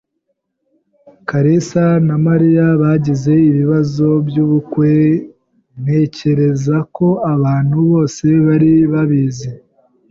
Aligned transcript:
kalisa 1.29 1.85
na 2.07 2.15
Mariya 2.27 2.67
bagize 2.81 3.31
ibibazo 3.49 4.07
byubukwe. 4.27 4.91
Ntekereza 5.81 6.75
ko 6.95 7.07
abantu 7.33 7.75
bose 7.91 8.25
bari 8.45 8.73
babizi. 8.93 9.49